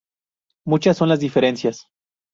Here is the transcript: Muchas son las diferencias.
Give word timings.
Muchas 0.65 0.97
son 0.97 1.09
las 1.09 1.19
diferencias. 1.19 1.85